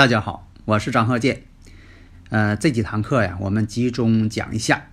[0.00, 1.42] 大家好，我是张鹤剑。
[2.30, 4.86] 呃，这几堂课呀，我们集中讲一下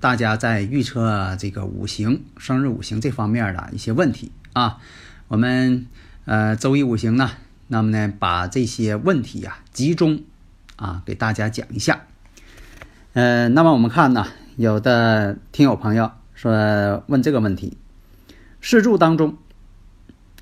[0.00, 4.78] 大家在预测这个五行、生日五行这方面的一些问题啊。
[5.28, 5.86] 我们
[6.24, 7.30] 呃周一五行呢，
[7.68, 10.24] 那么呢把这些问题呀集中
[10.74, 12.00] 啊给大家讲一下。
[13.12, 17.76] 呃，那么我们看呢，有的听友朋友说问这个问题：
[18.60, 19.38] 四柱当中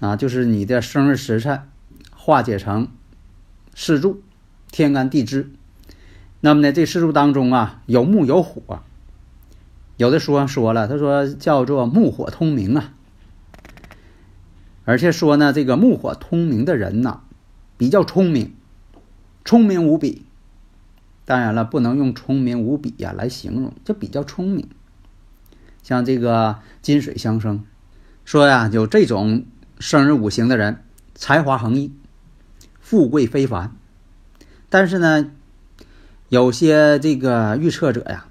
[0.01, 1.69] 啊，就是你的生日时辰
[2.17, 2.89] 化解成。
[3.75, 4.23] 四柱，
[4.71, 5.51] 天干地支。
[6.41, 8.83] 那么呢，这四柱当中啊，有木有火。
[9.97, 12.93] 有的说说了，他说叫做木火通明啊。
[14.85, 17.21] 而且说呢，这个木火通明的人呐，
[17.77, 18.55] 比较聪明，
[19.45, 20.25] 聪明无比。
[21.25, 24.69] 当然了，不能用聪明无比呀来形容，就比较聪明。
[25.83, 27.65] 像这个金水相生，
[28.25, 29.47] 说呀，有这种
[29.79, 30.83] 生日五行的人，
[31.15, 31.93] 才华横溢。
[32.85, 33.75] 富贵非凡，
[34.69, 35.31] 但是呢，
[36.29, 38.27] 有些这个预测者呀，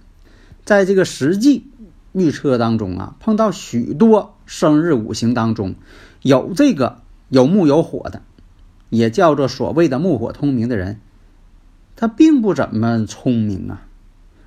[0.63, 1.71] 在这个实际
[2.11, 5.73] 预测当中啊，碰到许多生日五行当中
[6.21, 8.21] 有这个有木有火的，
[8.91, 10.99] 也叫做所谓的木火通明的人，
[11.95, 13.87] 他并不怎么聪明啊，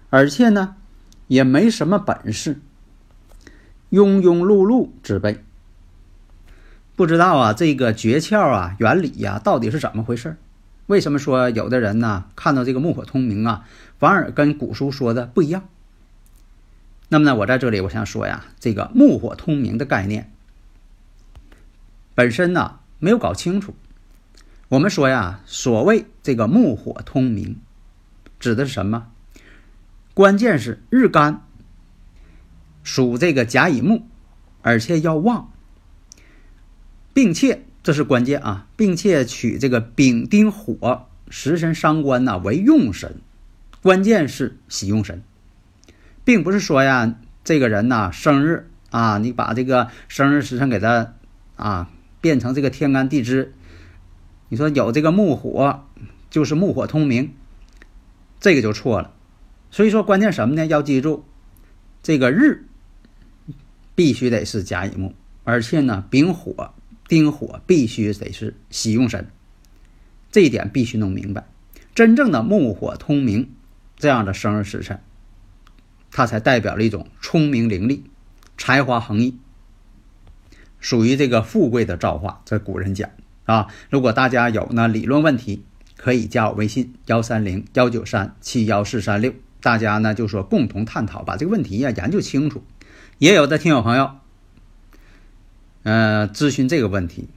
[0.09, 0.77] 而且呢，
[1.27, 2.61] 也没什么本事，
[3.91, 5.43] 庸庸碌碌之辈。
[6.97, 10.39] 不知道啊，这个诀窍啊，原理呀，到底是怎么回事？
[10.87, 13.67] 为什么说有的人呢，看到这个木火通明啊，
[13.99, 15.69] 反而跟古书说的不一样？
[17.11, 20.33] 那么呢，我在这里我想说呀，这个木火通明的概念
[22.15, 23.77] 本身呢，没有搞清楚。
[24.69, 27.59] 我们说呀，所谓这个木火通明，
[28.41, 29.09] 指的是什么？
[30.15, 31.43] 关键是日干
[32.83, 34.07] 属这个甲乙木，
[34.63, 35.53] 而且要旺。
[37.17, 43.23] 并且这是关键啊，并且取这个丙丁火食神伤官呐为用神，
[43.81, 45.23] 关键是喜用神，
[46.27, 51.15] 并不是说呀，这个人呐生日啊，你把这个生日时辰给他
[51.57, 51.91] 啊
[52.21, 53.55] 变成这个天干地支，
[54.51, 55.87] 你说有这个木火
[56.29, 57.33] 就是木火通明，
[58.39, 59.15] 这个就错了。
[59.71, 60.67] 所以说关键什么呢？
[60.67, 61.25] 要记住，
[62.03, 62.67] 这个日
[63.95, 66.75] 必须得是甲乙木，而且呢丙火。
[67.09, 69.29] 丁火必须得是喜用神，
[70.33, 71.47] 这一点必须弄明白。
[71.95, 73.51] 真正的木火通明
[73.97, 75.01] 这样的生日时辰，
[76.11, 78.01] 它才代表了一种聪明伶俐、
[78.59, 79.39] 才华横溢，
[80.81, 82.43] 属于这个富贵的造化。
[82.45, 83.09] 这古人讲
[83.45, 83.69] 啊。
[83.89, 85.65] 如果大家有呢理论问题，
[85.97, 92.65] 可以加我微信幺三零幺九三七幺四三六，大家呢就说共同探讨，把这个问题呀研究清楚。
[93.19, 94.11] 也有的听友朋友。
[95.87, 97.29] 呃，咨询这个问题，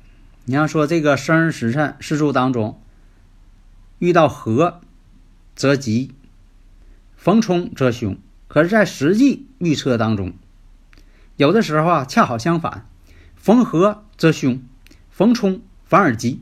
[0.45, 2.81] 你要说这个生日时辰四柱当中
[3.99, 4.81] 遇到合
[5.55, 6.15] 则吉，
[7.15, 8.17] 逢冲则凶。
[8.47, 10.33] 可是，在实际预测当中，
[11.37, 12.87] 有的时候啊，恰好相反，
[13.35, 14.63] 逢合则凶，
[15.11, 16.41] 逢冲反而吉。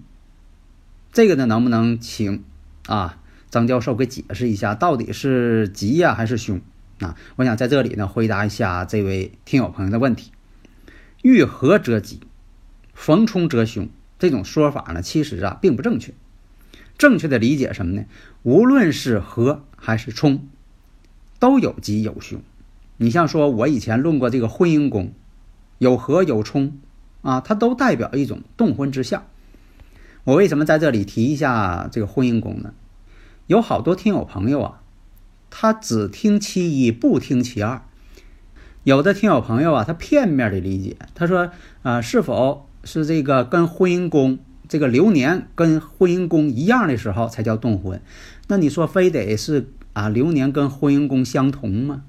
[1.12, 2.42] 这个呢，能不能请
[2.86, 3.18] 啊
[3.50, 6.62] 张教授给解释一下，到底是吉呀还是凶
[7.02, 7.18] 啊？
[7.36, 10.32] 我想在这里呢，回答一下这位听友朋友的问题。
[11.28, 12.22] 遇合则吉，
[12.94, 13.90] 逢冲则凶。
[14.18, 16.14] 这种说法呢，其实啊并不正确。
[16.98, 18.06] 正确的理解什么呢？
[18.44, 20.48] 无论是合还是冲，
[21.38, 22.40] 都有吉有凶。
[22.96, 25.12] 你像说，我以前论过这个婚姻宫，
[25.80, 26.80] 有合有冲
[27.24, 29.26] 啊，它都代表一种动婚之象。
[30.24, 32.74] 我为什么在这里提一下这个婚姻宫呢？
[33.48, 34.82] 有好多听友朋友啊，
[35.50, 37.84] 他只听其一，不听其二。
[38.88, 41.52] 有的听友朋友啊，他片面的理解，他说
[41.82, 44.40] 啊，是否是这个跟婚姻宫
[44.70, 48.00] 这个流年跟婚姻宫一样的时候才叫动婚？
[48.48, 52.04] 那你说非得是啊流年跟婚姻宫相同吗？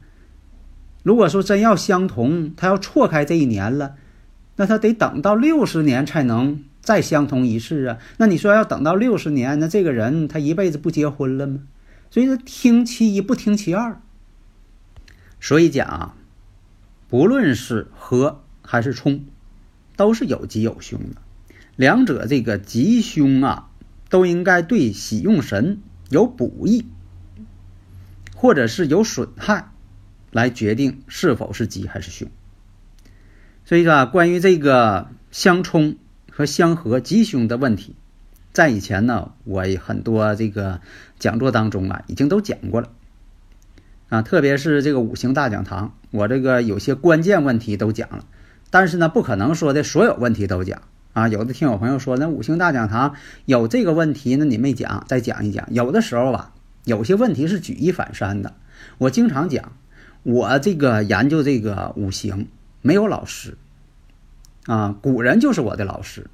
[1.03, 3.97] 如果说真要相同，他要错开这一年了，
[4.55, 7.99] 那他得等到六十年才能再相同一次啊。
[8.19, 11.59] 那你说要等到六十年，那这个人他一辈子不结婚了吗？
[12.09, 14.01] 所以说听其一不听其二。
[15.41, 16.15] 所以讲啊，
[17.09, 19.25] 不论是合还是冲，
[19.97, 21.23] 都是有吉有凶的。
[21.75, 23.71] 两者这个吉凶啊，
[24.11, 26.85] 都应该对喜用神有补益，
[28.35, 29.71] 或者是有损害，
[30.33, 32.29] 来决定是否是吉还是凶。
[33.65, 35.97] 所以说，啊关于这个相冲
[36.31, 37.95] 和相合吉凶的问题，
[38.53, 40.81] 在以前呢，我很多这个
[41.19, 42.91] 讲座当中啊，已经都讲过了。
[44.09, 48.25] 啊，特别是这个五行大讲堂，我这个有些关键问题都讲了，
[48.71, 50.83] 但是呢，不可能说的所有问题都讲。
[51.15, 53.15] 啊，有的听友朋友说，那五行大讲堂
[53.45, 55.67] 有这个问题，那你没讲，再讲一讲。
[55.73, 56.53] 有的时候吧，
[56.85, 58.55] 有些问题是举一反三的。
[58.99, 59.73] 我经常讲，
[60.23, 62.47] 我这个研究这个五行
[62.83, 63.57] 没有老师，
[64.67, 66.29] 啊，古人就是我的老师，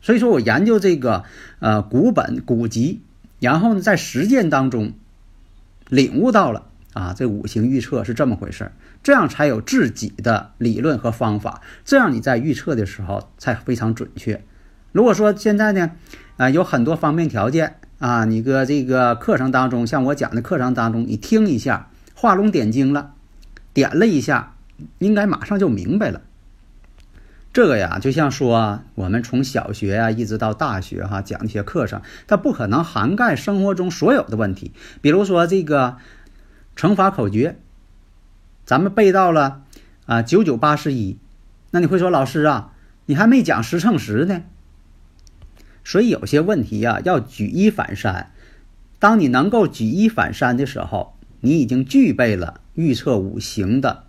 [0.00, 1.24] 所以说我研究这个
[1.58, 3.02] 呃古本古籍，
[3.38, 4.92] 然后呢在实践当中
[5.90, 6.65] 领悟到了
[6.96, 8.72] 啊，这五行预测是这么回事儿。
[9.02, 14.42] 这样才有自己的理论和方法，这样你在预测的时候才非常准确。
[14.92, 15.90] 如果说现在呢，
[16.38, 23.12] 啊，有很多方面条件啊，你搁这个课程当中，像我讲的课程当中，你听一下，画龙点睛了，
[23.74, 24.54] 点了一下，
[24.98, 26.22] 应该马上就明白了。
[27.52, 34.72] 这个呀，就像说我们从小学啊一直到大学哈讲一些课程，它不可能涵盖生活中所有的问题。
[35.00, 35.96] 比如说这个
[36.76, 37.58] 乘法口诀。
[38.64, 39.64] 咱们背到了
[40.04, 41.18] 啊，九九八十一，
[41.70, 42.72] 那你会说老师啊，
[43.06, 44.42] 你还没讲十乘十呢。
[45.82, 48.32] 所以有些问题呀，要举一反三。
[48.98, 54.04] 当你能够举一反三的时候，你已经具备了预测五行的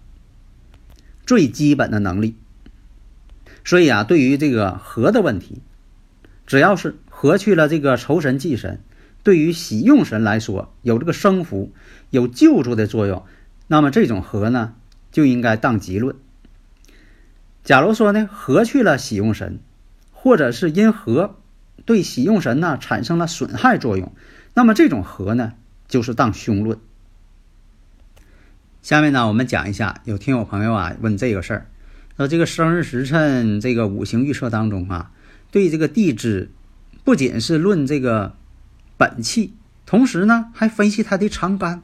[1.25, 2.36] 最基本的能力。
[3.64, 5.62] 所以啊，对于这个和的问题，
[6.48, 8.80] 只要是合去了这个仇神忌神，
[9.24, 11.72] 对于喜用神来说，有这个生福、
[12.09, 13.25] 有救助的作用。
[13.68, 14.75] 那么这种合呢，
[15.12, 16.15] 就应该当吉论。
[17.63, 19.59] 假如说呢，合去了喜用神，
[20.12, 21.36] 或者是因合
[21.86, 24.13] 对喜用神呢产生了损害作用，
[24.54, 25.54] 那么这种合呢，
[25.88, 26.80] 就是当凶论。
[28.81, 31.68] 下面呢，我们讲一下，有听友朋友啊问这个事儿，
[32.15, 35.12] 说这个生日时辰这个五行预测当中啊，
[35.51, 36.50] 对这个地支
[37.04, 38.38] 不仅是论这个
[38.95, 39.54] 本气，
[39.86, 41.83] 同时呢还分析它的长干。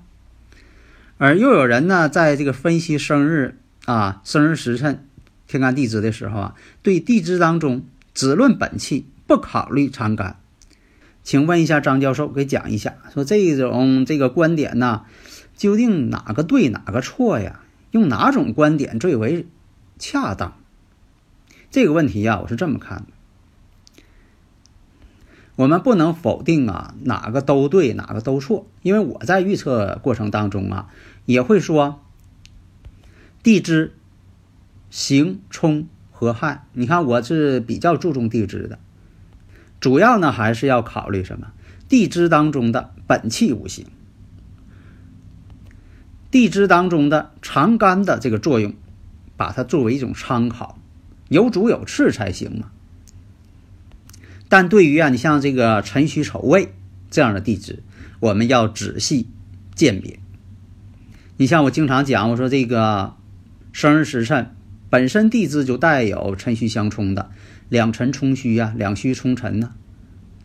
[1.18, 5.08] 而又有人呢，在这个分析生日啊、生日时辰、
[5.48, 10.40] 天干地支的时候啊，对地支当中只论本气，不考虑长干。
[11.24, 15.04] 请问一下张教授，给讲一下，说这种这个观点呢，
[15.56, 17.62] 究竟哪个对，哪个错呀？
[17.92, 19.46] 用哪种观点最为
[20.00, 20.58] 恰当？
[21.72, 23.06] 这个问题呀，我是这么看的。
[25.56, 30.90] 我们不能否定啊，哪个都对，哪个都错，因为我在预测过程当中啊，
[31.26, 32.02] 也会说
[33.44, 33.94] 地支
[34.90, 36.66] 行冲合害。
[36.74, 38.80] 你看我是比较注重地支的，
[39.80, 41.52] 主要呢还是要考虑什么？
[41.88, 43.86] 地支当中的本气五行，
[46.32, 48.74] 地支当中的长干的这个作用，
[49.38, 50.80] 把它作为一种参考，
[51.30, 52.72] 有主有次才行嘛。
[54.54, 56.76] 但对于啊，你像这个辰戌丑未
[57.10, 57.82] 这样的地支，
[58.20, 59.28] 我们要仔细
[59.74, 60.20] 鉴别。
[61.38, 63.16] 你像我经常讲，我说这个
[63.72, 64.56] 生日时辰
[64.92, 67.32] 本身地支就带有辰戌相冲的，
[67.68, 69.74] 两辰冲戌啊，两戌冲辰呢，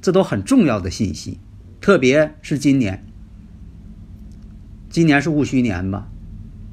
[0.00, 1.38] 这都很重要的信息。
[1.82, 3.04] 特别是今年，
[4.88, 6.09] 今年是戊戌年吧？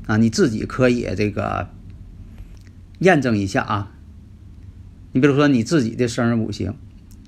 [0.07, 1.67] 啊，你自己可以这个
[3.00, 3.91] 验证一下啊。
[5.12, 6.74] 你比如说你自己的生日五行。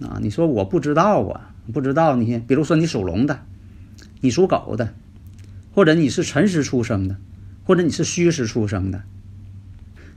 [0.01, 2.16] 啊，你说我不知道啊，不知道。
[2.16, 3.39] 你比如说你属龙的，
[4.22, 4.94] 你属狗的，
[5.74, 7.16] 或者你是辰时出生的，
[7.63, 9.01] 或者你是戌时出生的。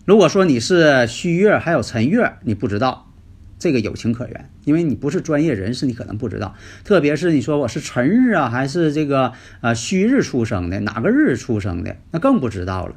[0.05, 3.11] 如果说你是戌月还有辰月，你不知道，
[3.59, 6.55] 这个有情可原，因为你不是专业人士，你可能不知道。
[6.85, 9.33] 特别是你说我是辰日啊，还是这个
[9.63, 12.97] 呃戌日出生的，哪个日出生的，那更不知道了，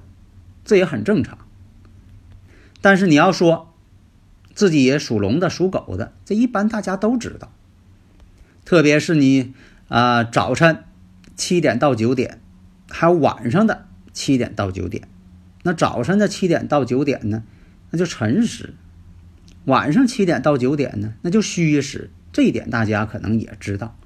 [0.65, 1.37] 这也很正常。
[2.81, 3.69] 但是你要说。
[4.55, 7.51] 自己也属龙的，属狗的，这一般大家都知道。
[8.65, 9.53] 特别是你
[9.87, 10.83] 啊，早晨
[11.35, 12.39] 七点到九点，
[12.89, 15.07] 还有晚上的七点到九点。
[15.63, 17.43] 那早晨的七点到九点呢，
[17.91, 18.73] 那就辰时；
[19.65, 22.11] 晚上七点到九点呢，那就戌时。
[22.31, 23.97] 这一点大家可能也知道。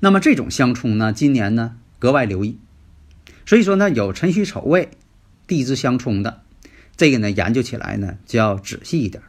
[0.00, 2.58] 那么这种相冲呢，今年呢格外留意。
[3.46, 4.90] 所以说呢，有辰戌丑未
[5.46, 6.42] 地支相冲的。
[6.98, 9.22] 这个呢，研究起来呢就要仔细一点。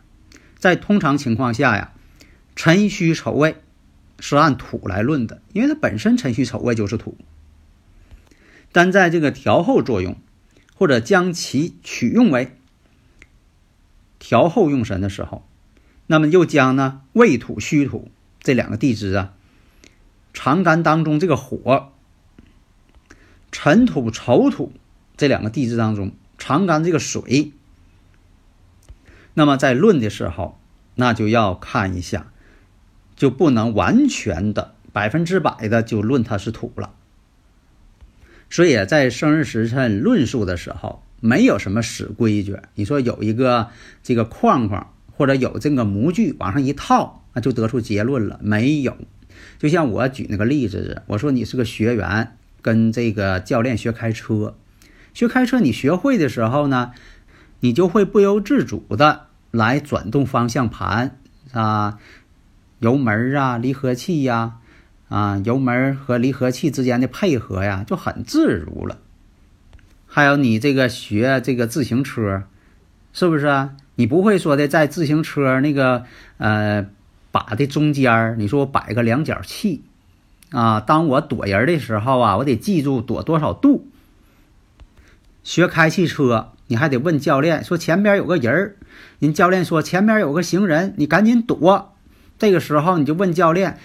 [0.57, 1.93] 在通常情况下呀，
[2.55, 3.55] 辰戌丑未
[4.19, 7.15] 是按土来论的，因为它本身辰戌丑未就是土。
[8.71, 10.17] 但在这个调后作用，
[10.75, 12.57] 或者将其取用为
[14.17, 15.47] 调后用神的时候，
[16.07, 18.11] 那么又将呢未土、戌土
[18.41, 19.33] 这两个地支啊，
[20.33, 21.93] 长干当中这个火，
[23.51, 24.73] 辰土、丑土
[25.15, 27.53] 这两个地支当中长干这个水，
[29.39, 30.59] 那么在论的时候，
[30.95, 32.29] 那就要看一下，
[33.15, 36.91] 就不能完全的百分之百的就论它是土了。
[38.49, 42.57] 所以在生日时辰论述的时候，没有什么死规矩。
[42.75, 43.69] 你说有一个
[44.03, 48.41] 这个框框，或者有这个模具往上一套，那就得出结论了？
[48.43, 48.97] 没有。
[49.57, 54.57] 就像我举那个例子，我说你是个学员，跟这个教练学开车，
[55.13, 56.91] 学开车你学会的时候呢，
[57.61, 61.17] 你就会不由自主的来转动方向盘
[61.51, 61.99] 啊，
[62.79, 64.55] 油门啊，离合器呀。
[65.09, 68.99] 啊，油门和离合器之间的配合呀，就很自如了。
[70.05, 72.43] 还有你这个学这个自行车，
[73.11, 73.71] 是不是啊？
[73.95, 76.05] 你不会说的在自行车那个
[76.37, 76.85] 呃
[77.31, 79.81] 把的中间你说我摆个量角器
[80.51, 83.87] 啊，当我躲人的时候啊，我得记住躲多少度。
[85.43, 88.75] 学开汽车，你还得问教练说前边有个人儿，
[89.19, 91.93] 人教练说前边有个行人，你赶紧躲。
[92.39, 93.77] 这个时候你就问教练。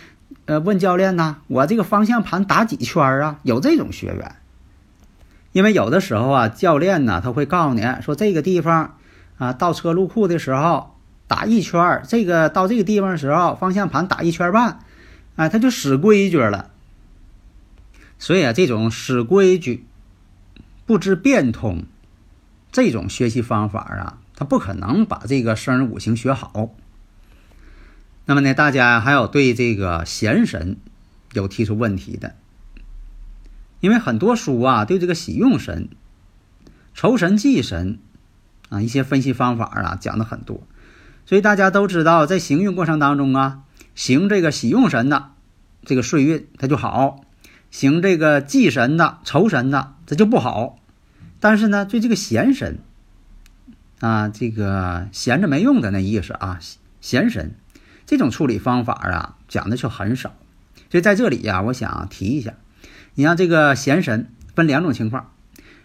[0.46, 3.38] 呃，问教练呢，我这个方向盘打几圈啊？
[3.44, 4.36] 有这种学员，
[5.52, 8.98] 因为有的时候啊，教练呢他会告诉你说，这个地方
[9.38, 14.80] 啊，倒车入库的时候打一圈这个到这个地方的时候，方向盘打一圈半，
[15.36, 16.70] 哎，他就死规矩了。
[18.18, 19.86] 所以啊，这种死规矩、
[20.84, 21.84] 不知变通，
[22.74, 26.74] 这种学习方法啊，他不可能把这个生日五行学好。
[28.26, 30.76] 那么呢，大家还有对这个闲神
[31.34, 32.34] 有提出问题的，
[33.78, 35.88] 因为很多书啊对这个喜用神、
[36.94, 38.00] 酬神忌神
[38.70, 40.66] 啊一些分析方法啊讲的很多，
[41.26, 43.60] 所以大家都知道，在行运过程当中啊，
[43.94, 45.30] 行这个喜用神的
[45.84, 47.20] 这个岁运它就好，
[47.70, 50.80] 行这个忌神的酬神的这就不好。
[51.44, 52.78] 但是呢，对这个闲神
[54.00, 56.58] 啊，这个闲着没用的那意思啊，
[57.02, 57.52] 闲神。
[58.06, 60.32] 这种处理方法啊，讲的就很少，
[60.90, 62.54] 所以在这里呀，我想提一下，
[63.14, 65.32] 你像这个闲神分两种情况，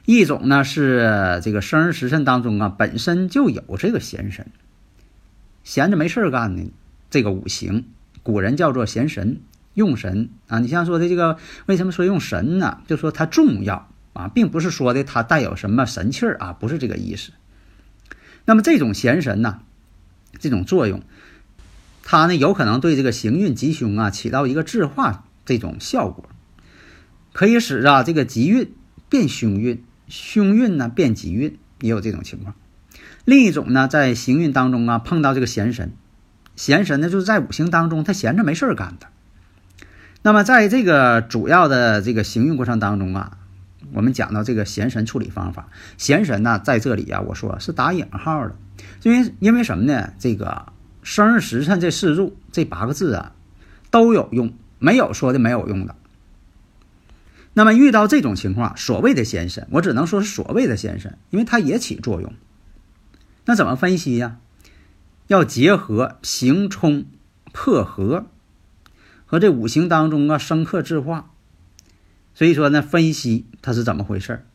[0.05, 4.47] 一种呢是这个生日时辰当中啊本身就有这个闲神，
[5.65, 6.71] 闲着没事干的
[7.09, 7.83] 这个五行，
[8.23, 9.41] 古人叫做闲神
[9.73, 10.59] 用神啊。
[10.59, 12.79] 你像说的这个，为什么说用神呢？
[12.87, 17.31] 就说它重要啊，并不是说的它带有什么神气儿啊，不是这个意思。
[18.45, 19.59] 那么这种闲神呢，
[20.39, 21.01] 这种作用。
[22.03, 26.27] 它呢有可能对这个行运吉凶啊起到一个制化这种效果，
[27.33, 28.73] 可以使啊这个吉运
[29.09, 32.55] 变凶运，凶运呢变吉运，也有这种情况。
[33.25, 35.93] 另一种呢，在行运当中啊碰到这个闲神，
[36.55, 39.07] 闲神呢就是在五行当中他闲着没事儿干的。
[40.23, 43.37] 那么在这个主要的这个行运过程当中啊，
[43.93, 48.55] 我们讲到这个闲神处理方法，闲神呢在这里啊我说是打引号的，
[49.03, 50.13] 因为因为什么呢？
[50.19, 50.73] 这个。
[51.01, 53.33] 生日时辰这四柱这八个字啊，
[53.89, 55.95] 都有用，没有说的没有用的。
[57.53, 62.33] 那么遇到这种情况，所谓的闲神，我只能说是所谓的闲神，因为它也起作用。
[63.45, 64.39] 那怎么分析呀？
[65.27, 67.05] 要结合行冲
[67.53, 68.27] 破合
[69.25, 71.31] 和这五行当中啊生克制化。
[72.39, 74.45] 所以说呢，分析它是怎么回事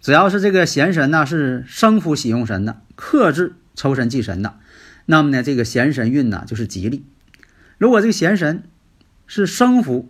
[0.00, 4.60] 只要是这个闲神呢是生福喜用神的，克制抽神忌神的。
[5.04, 7.04] 那么呢，这个闲神运呢就是吉利。
[7.78, 8.62] 如果这个闲神
[9.26, 10.08] 是生福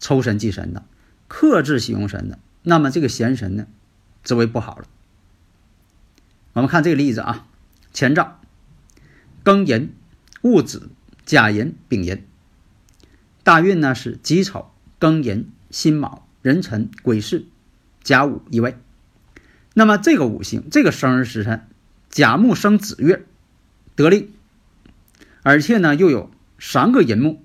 [0.00, 0.84] 抽神忌神的，
[1.28, 3.68] 克制喜用神的，那么这个闲神呢，
[4.24, 4.86] 则为不好了。
[6.54, 7.46] 我们看这个例子啊，
[7.92, 8.40] 前兆
[9.44, 9.94] 庚寅、
[10.42, 10.90] 戊子、
[11.24, 12.26] 甲寅、丙寅。
[13.44, 17.48] 大运呢是己丑、庚寅、辛卯、壬辰、癸巳、
[18.04, 18.76] 甲午一位。
[19.74, 21.66] 那么这个五行，这个生日时辰，
[22.08, 23.26] 甲木生子月。
[23.96, 24.30] 得令，
[25.42, 27.42] 而且呢又有三个寅木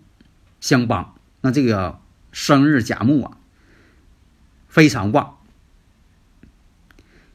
[0.62, 2.00] 相帮，那这个
[2.32, 3.38] 生日甲木啊
[4.68, 5.38] 非常旺。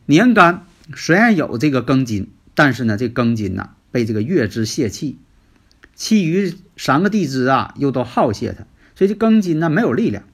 [0.06, 5.18] 年干虽然有这个庚金，但是呢这庚金呐被这个月支泄气，
[5.96, 10.24] 其余三个地支啊又都耗泄它，所以这庚金呢没有力量，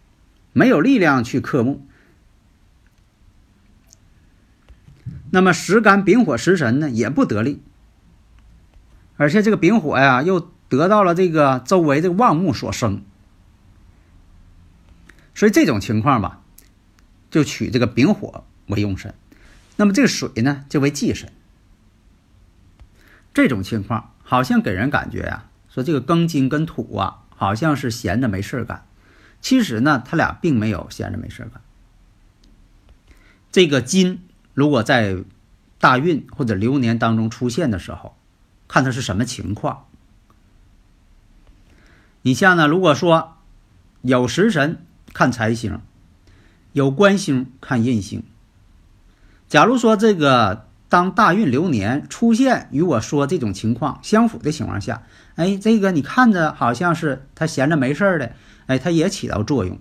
[0.52, 1.86] 没有力量去克木。
[5.30, 7.62] 那么时干丙火食神呢也不得力。
[9.16, 13.02] 而且这个丙火呀，又得到了这个周围这个旺木所生，
[15.34, 16.40] 所以这种情况吧，
[17.30, 19.14] 就取这个丙火为用神，
[19.76, 21.30] 那么这个水呢就为忌神。
[23.34, 28.86] 这种情况好像给人感觉呀，说这个庚金跟土啊，好像是闲着没事干。
[29.40, 31.60] 其实呢，他俩并没有闲着没事干。
[33.50, 35.16] 这个金如果在
[35.78, 38.16] 大运或者流年当中出现的时候，
[38.68, 39.86] 看它是什么情况。
[42.22, 43.36] 你像呢，如果说
[44.02, 45.80] 有食神看财星，
[46.72, 48.22] 有官星看印星。
[49.48, 50.66] 假如说这个。
[50.90, 55.04] 当大运流年出现与我说这种情况相符的情况下，
[55.36, 58.34] 哎，这个你看着好像是他闲着没事的，
[58.70, 59.76] 哎，它也起到作用，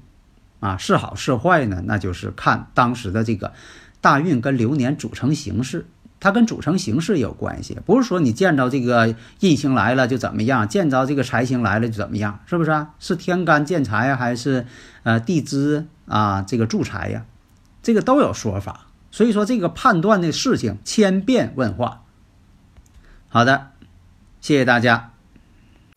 [0.59, 1.83] 啊，是好是坏呢？
[1.85, 3.53] 那就是看当时的这个
[4.01, 5.85] 大运跟流年组成形式，
[6.19, 12.95] 它跟组成形式有关系，不是说你见着这个印星来了就怎么样，见着这个财星来了就怎么样，是不是啊？
[12.97, 14.65] 是天干见财呀，还是
[15.03, 17.25] 呃地支啊这个助财呀？
[17.83, 18.87] 这个都有说法。
[19.11, 22.01] 所以说，这个判断的事情千变万化。
[23.27, 23.71] 好的，
[24.41, 25.13] 谢谢大家。